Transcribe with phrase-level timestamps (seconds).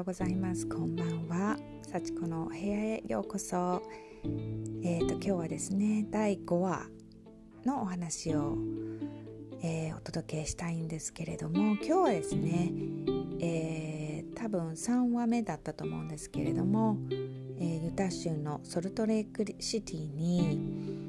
[0.00, 0.66] ようございます。
[0.66, 1.58] こんばんは。
[1.82, 3.82] 幸子の部屋へようこそ。
[4.82, 6.86] えーと今日はですね第5話
[7.66, 8.56] のお話を、
[9.62, 12.72] えー、お届けしたいんですけれども今日はですね、
[13.40, 20.40] えー、多分3話目だったと思うんですけれども、えー、ユタ州のソルトレイクシティに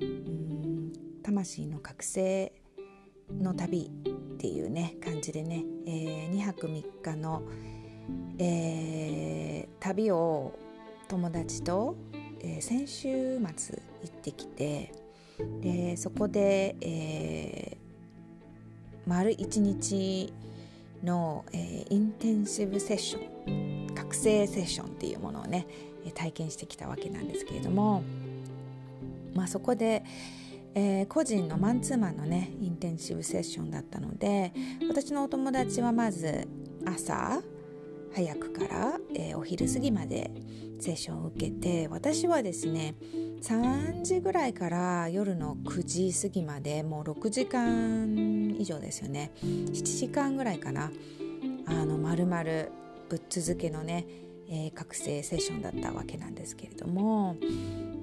[0.00, 2.54] うん魂の覚醒
[3.38, 7.42] の旅っていうね感じでね、えー、2泊3日の、
[8.38, 10.58] えー、旅を
[11.08, 11.96] 友達と、
[12.40, 14.92] えー、先週末行ってきて
[15.60, 20.32] でそこで、えー、丸1日
[21.02, 25.66] の、えー、インテンシブセッション覚醒セッションっていうものをね
[26.14, 28.02] 体験してきたわけなんですけれども、
[29.34, 30.04] まあ、そこで、
[30.74, 34.52] えー、個人のマンツーマンのねインテンシブセッションだったので
[34.88, 36.48] 私のお友達はまず
[36.86, 37.42] 朝
[38.14, 40.30] 早くから、えー、お昼過ぎまで
[40.80, 42.94] セッションを受けて私はですね
[43.42, 49.30] 3時ぐらいから夜の9時過ぎまでもう6時間以上ですよね。
[49.42, 50.90] 7時間ぐらいかな。
[51.66, 52.42] あの丸々
[53.08, 54.06] ぶっ続けのね、
[54.48, 57.36] えー、覚醒セッションだったわけなんですけれども。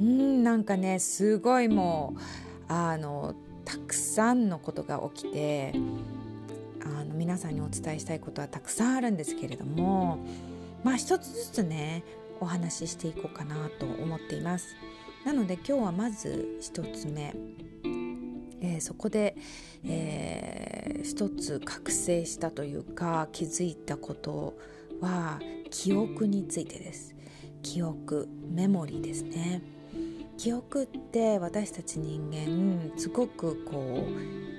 [0.00, 2.20] うんなんかねすごいもう
[2.68, 5.74] あのたくさんのことが起きて
[6.84, 10.18] あの皆さんにお伝えしたいことはたくさんあるんですけれども
[10.84, 12.04] まあ一つずつね
[12.40, 14.74] お話ししていこうかなと思っています。
[15.24, 17.32] なので今日はまず一つ目、
[18.60, 19.36] えー、そこで、
[19.84, 24.54] えー、一つ覚醒したというか気づいたこと
[25.00, 25.38] は
[25.70, 27.14] 記憶についてです。
[27.62, 29.62] 記憶メモリーですね。
[30.36, 34.51] 記憶って私たち人間すごくこう、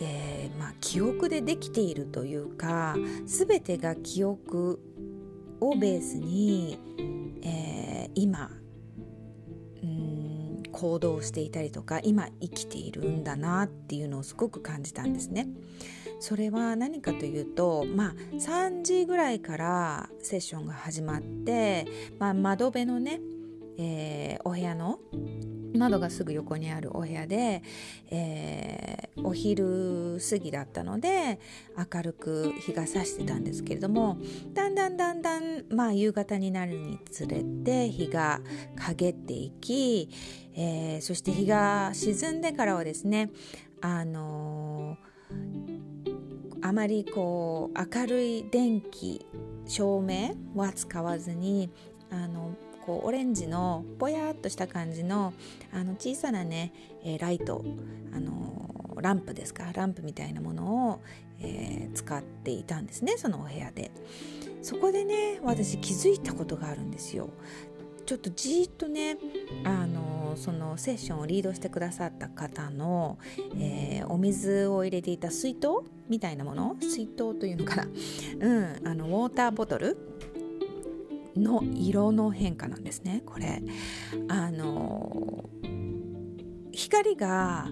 [0.00, 4.80] えー、まあ、記憶でできているというか全てが記憶
[5.60, 6.78] をベースに、
[7.42, 8.50] えー、今
[9.82, 15.48] うん行動していたりとか今生きているんだなっていうのをすごく感じたんですね。
[16.18, 21.86] それは何かというと、まあ、3時ぐらいからセッションが始まって、
[22.18, 23.20] まあ、窓辺のね
[23.78, 24.98] えー、お部屋の
[25.76, 27.62] 窓がすぐ横にあるお部屋で、
[28.10, 31.40] えー、お昼過ぎだったので
[31.76, 34.18] 明るく日が差してたんですけれども
[34.54, 38.40] だんだんだんだん、まあ、夕方になるにつれて日が
[38.76, 40.10] 陰っていき、
[40.54, 43.30] えー、そして日が沈んでからはですね
[43.80, 49.26] あのー、あまりこう明るい電気
[49.66, 51.70] 照明は使わずに
[52.10, 52.54] あの
[52.86, 55.34] こうオレンジのぼやっとした感じの
[55.72, 56.72] あの小さなね、
[57.04, 57.64] えー、ライト、
[58.14, 61.00] あのー、ランプですかランプみたいなものを、
[61.40, 63.90] えー、使っていたんですねそのお部屋で。
[64.62, 67.28] そこでね私気づいたことがあるんですよ。
[68.04, 69.16] ちょっとじーっとね
[69.64, 73.18] あのそのセッションをリードしてくださった方の、
[73.58, 75.68] えー、お水を入れていた水筒
[76.08, 76.76] みたいなもの？
[76.80, 77.84] 水筒というのかな、
[78.40, 79.96] うん、あのウォーターボトル
[81.36, 83.62] の色の変化なんですねこれ
[84.28, 85.44] あの
[86.72, 87.68] 光が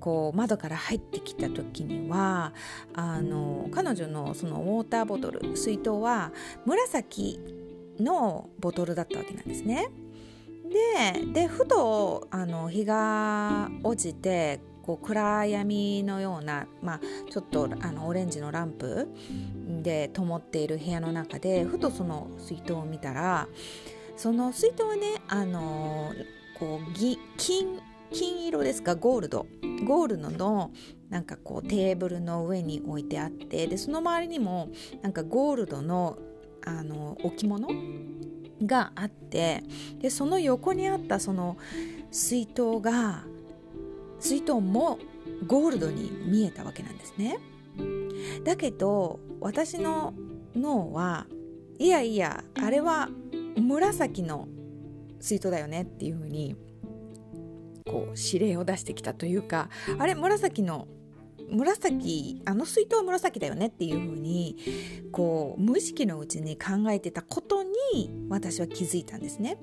[0.00, 2.54] こう窓から入ってきた時には
[2.94, 6.32] あの彼女のそのウォーターボトル水筒は
[6.64, 7.40] 紫
[7.98, 9.88] のボトルだったわけなんですね。
[11.12, 17.00] ででふとあの日が落ちてこう暗闇のような、まあ、
[17.30, 19.06] ちょっとあのオレンジのランプ
[19.82, 23.48] で灯っている部屋の中でふとその水筒を見たら
[24.16, 26.14] その水筒はねあの
[26.58, 26.94] こう
[27.36, 27.78] 金
[28.10, 29.46] 金色ですかゴールド。
[29.84, 30.70] ゴールドの
[31.10, 34.70] なんかこうテーブルの上に置いてあってでその周りにも
[35.02, 36.16] なんかゴールドの
[36.64, 37.68] あの置物
[38.64, 39.62] があって
[40.00, 41.58] でその横にあったその
[42.10, 43.24] 水筒が
[44.20, 44.98] 水筒も
[45.46, 47.38] ゴールドに見えたわけなんですね。
[48.44, 50.14] だけど私の
[50.54, 51.26] 脳は
[51.78, 53.08] いやいやあれは
[53.56, 54.48] 紫の
[55.20, 56.56] 水筒だよねっていうふうに
[57.86, 59.68] こう指令を出してきたというか
[59.98, 60.88] あれ紫の
[61.50, 64.56] 紫あの水筒は紫だよねっていうふうに
[65.12, 69.58] こう無意識のうちに考えてたことに私は気づいたんですね。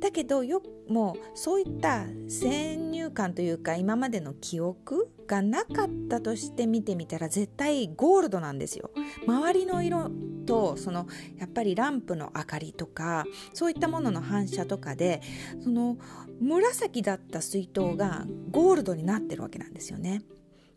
[0.00, 8.90] だけどよもうそういった先入観というか今までの記憶がなかったとして見てみたら絶対ゴールドなんですよ。
[9.26, 10.10] 周りの色
[10.46, 11.06] とその
[11.38, 15.20] やっぱりランプの明かりとかそういったものの反射とかで
[15.62, 15.96] その
[16.40, 20.22] 紫だった水筒がゴールドになってるわけなんですよね。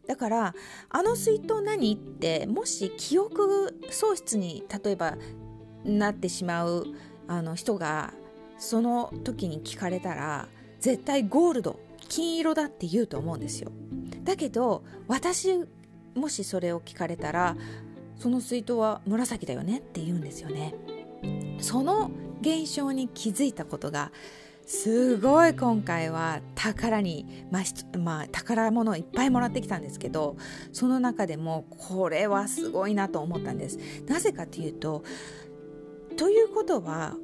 [0.07, 0.55] だから
[0.89, 1.93] あの水筒何？
[1.93, 5.17] ってもし記憶喪失に例えば
[5.85, 6.87] なってしまう
[7.27, 8.13] あの人が
[8.59, 10.47] その時に聞かれたら
[10.79, 13.71] 絶対ゴールド金色だって言うと思うんですよ。
[14.23, 15.63] だけど私
[16.15, 17.55] もしそれを聞かれたら
[18.17, 20.75] その水筒は紫だよねって言うんですよね。
[21.59, 22.11] その
[22.41, 24.11] 現象に気づいたことが
[24.65, 30.37] すごい今回は宝に、まあ、まあ、宝物をいっぱいもらってきたんですけど
[30.71, 33.79] その中でもこれはすごいなと思ったんです。
[34.07, 35.03] なぜかというと
[36.17, 37.15] ということは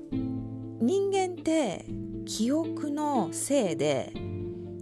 [0.82, 1.86] 人間って
[2.26, 4.12] 記憶のせいで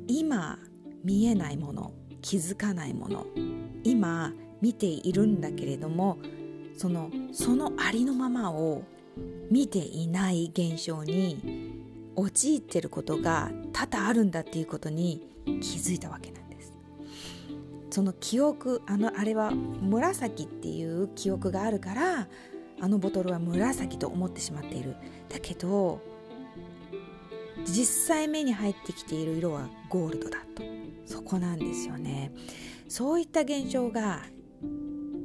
[0.07, 0.57] 今
[1.04, 3.25] 見えないもの気づかないもの
[3.84, 6.18] 今見ているんだけれども
[6.78, 8.84] そのそのありのままを
[9.51, 11.84] 見ていない現象に
[12.16, 16.74] 陥ってることが多々あるんだっていうことに気づいたわけなんです。
[17.92, 22.28] その記憶あのあれは紫っていう記憶があるから
[22.83, 24.97] あのボトルは紫と思ってしまっている。
[25.30, 26.01] だけど
[27.65, 30.63] 実際目に入ってきている色はゴールドだと。
[31.06, 32.33] そこなんですよね。
[32.89, 34.24] そういった現象が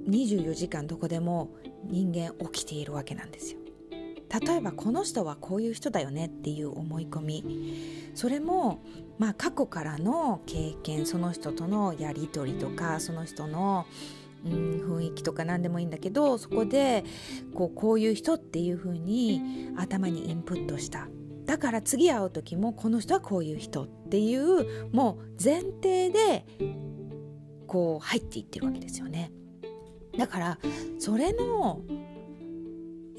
[0.09, 1.51] 24時間どこでも
[1.83, 3.59] 人間起きているわけなんですよ。
[4.41, 7.45] 例えばこの人はこういう人だよねっていう思い込み。
[8.15, 8.85] それも、
[9.19, 13.85] まあ、過去からの経験その人とのやり取りとかその人の、
[14.45, 14.53] うん、
[14.99, 17.05] 雰囲気とか何でもいいんだけどそこで
[17.55, 21.09] こうこういう人っていうふうに頭にインプットした
[21.45, 26.45] だから次会う時もこの人はこういう人っていうもう前提で
[27.67, 29.33] こう入っていってるわけですよね
[30.17, 30.59] だから
[30.99, 31.83] それの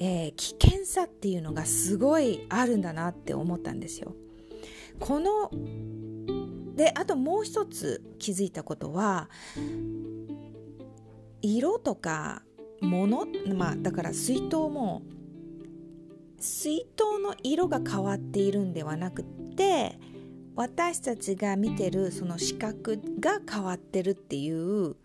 [0.02, 4.14] えー、危険さっていうのがすごいあるんだなって思ったんですよ。
[4.98, 5.50] この
[6.74, 9.28] であともう一つ気づいたことは
[11.42, 12.42] 色とか
[12.80, 15.02] 物まあだから水筒も
[16.38, 19.98] 水筒の色が変わっているんではなくて
[20.56, 24.96] 私たちが見てるその視覚が変わってるっていう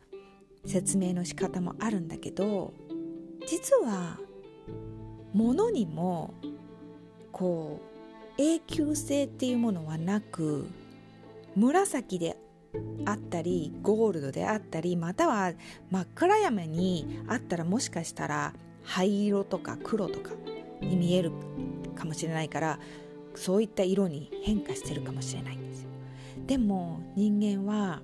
[0.65, 2.73] 説明の仕方もあるんだけど
[3.45, 4.17] 実は
[5.33, 6.33] ものにも
[7.31, 7.79] こ
[8.37, 10.67] う永久性っていうものはなく
[11.55, 12.37] 紫で
[13.05, 15.53] あったりゴールドであったりまたは
[15.91, 18.53] 真っ暗闇にあったらもしかしたら
[18.83, 20.31] 灰色とか黒とか
[20.81, 21.31] に見える
[21.95, 22.79] かもしれないから
[23.35, 25.89] そういった色に変化してるかもしれないんですよ。
[26.45, 28.01] でも人間は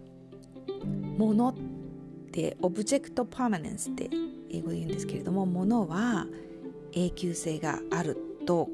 [1.18, 1.56] ものっ
[2.32, 4.10] てオブジェクトパーマネンスって
[4.50, 6.26] 英語で言うんですけれどもものは
[6.94, 8.70] 永久性があると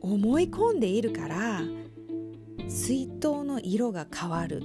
[0.00, 1.60] 思い込んでいるから
[2.68, 4.62] 水筒の色が変わる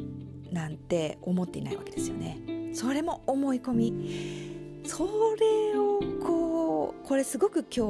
[0.52, 2.40] なんて思っていないわけですよね。
[2.74, 5.06] それも思い込みそ
[5.40, 7.82] れをこうこれすごく今日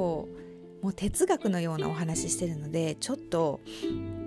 [0.81, 3.62] もう哲学のようなお話ししてるのでちょっと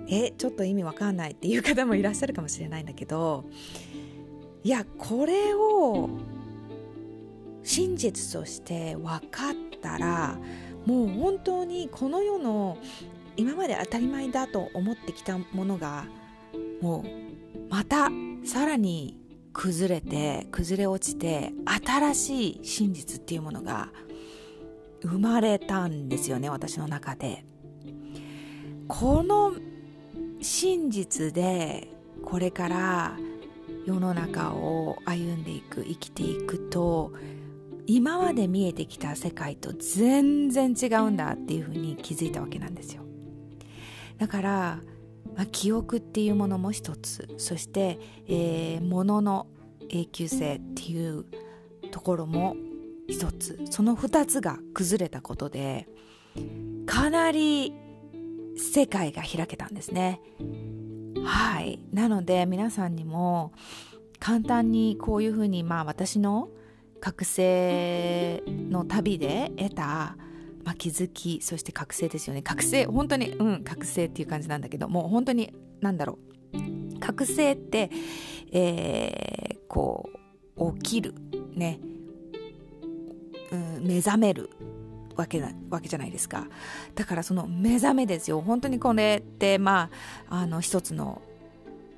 [0.07, 3.45] えちょっと意味わかんないっていう方もいらっしゃるかもしれないんだけど
[4.63, 6.09] いやこれを
[7.63, 10.37] 真実として分かったら
[10.85, 12.77] もう本当にこの世の
[13.37, 16.05] 今まで当たり前だと思ってきたものが
[16.81, 18.09] もうまた
[18.45, 19.17] さらに
[19.53, 21.53] 崩れて崩れ落ちて
[21.85, 23.89] 新しい真実っていうものが
[25.01, 27.45] 生まれたんですよね私の中で。
[28.87, 29.53] この
[30.41, 31.89] 真実で
[32.23, 33.17] これから
[33.85, 37.13] 世の中を歩んでいく生きていくと
[37.87, 43.03] 今まで見えてきた世界と全然違うんだっていうふうに気づいたわけなんですよ。
[44.17, 44.79] だから、
[45.35, 47.27] まあ、記憶っていうものも一つ。
[47.37, 49.47] そして、えー、物の
[49.89, 51.25] 永久性っていう
[51.91, 52.55] ところも
[53.07, 53.59] 一つ。
[53.69, 55.87] その二つが崩れたことで
[56.85, 57.73] かなり
[58.57, 60.21] 世界が開けたんですね。
[61.23, 61.79] はい。
[61.91, 63.51] なので皆さんにも
[64.19, 66.49] 簡単にこういうふうにまあ私の
[66.99, 70.17] 覚醒の旅で得た、
[70.65, 72.41] まあ、気づきそして覚醒ですよね。
[72.41, 76.17] 覚醒本当にうん覚醒っていう感じなんだけどもう本当に何だろ
[76.53, 76.99] う。
[76.99, 77.91] 覚醒って、
[78.51, 80.09] えー、こ
[80.57, 81.13] う起きる
[81.53, 81.79] ね、
[83.51, 84.49] うん、目覚める
[85.15, 86.47] わけなわけじゃないですか。
[86.95, 88.41] だからその目覚めですよ。
[88.41, 89.91] 本当にこれってま
[90.29, 91.21] ああの一つの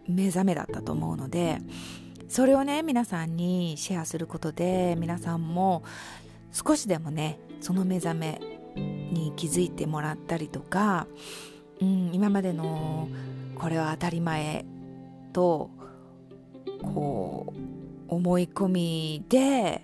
[0.07, 1.59] 目覚めだったと思うので
[2.27, 5.83] それをね皆さんにシェアすることで皆さんも
[6.51, 8.56] 少しでもねその目覚め
[9.17, 11.07] に気づいてもらったりとか、
[11.81, 13.09] うん、今までの
[13.55, 14.65] これは当たり前
[15.33, 15.69] と
[16.81, 19.81] こう思い込みで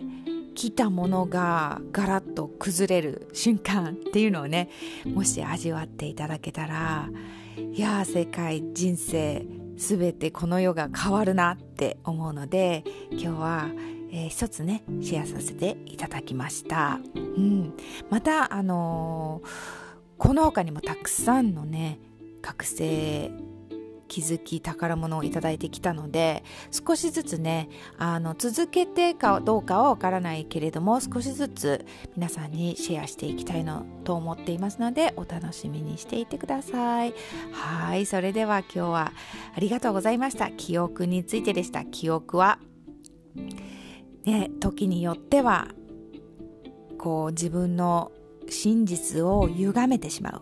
[0.56, 4.70] 来たものがガラッと崩れる瞬間っていうのをね
[5.06, 7.10] もし味わっていただけたら
[7.58, 9.46] いや世界人生
[9.78, 13.68] すべてこの世が変わるなって思うので今日は、
[14.14, 17.74] えー、一つねシェアさせていただきました、うん、
[18.10, 19.50] またあのー、
[20.18, 22.00] この他にもたくさんのね
[22.42, 23.32] 覚醒
[24.08, 27.68] 気づき宝物をいただいてきたので少しずつね
[27.98, 31.84] あの続けてかどうかはわからないけれども少しずつ
[32.16, 37.16] 皆さんにシェアしていきたいのと思っていますのでお楽しみにしていてください。
[37.54, 38.06] はい。
[38.06, 39.14] それでは今日は
[39.56, 40.52] ありがとうございました。
[40.52, 41.84] 記憶についてでした。
[41.84, 42.60] 記憶は
[44.26, 45.68] ね時によっては
[46.98, 48.12] こう自分の
[48.50, 50.42] 真実を歪めてしまう。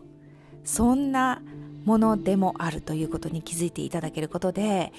[0.64, 1.42] そんな
[1.86, 4.94] ものでもあるということに気づいていただけることで、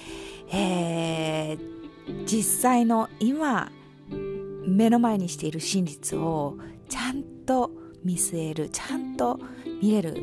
[0.51, 3.71] えー、実際の今
[4.67, 6.57] 目の前にしている真実を
[6.89, 7.71] ちゃんと
[8.03, 9.39] 見据えるちゃんと
[9.81, 10.21] 見れる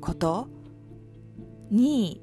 [0.00, 0.48] こと
[1.70, 2.22] に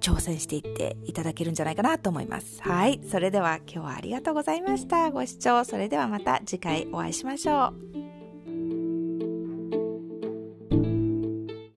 [0.00, 2.60] 挑戦していっていただけるんじゃないかなと思います。
[2.62, 3.00] はい。
[3.10, 5.10] それでは今日はありがとうございました。
[5.10, 5.64] ご視聴。
[5.64, 8.07] それではまた次回お会いしましょう。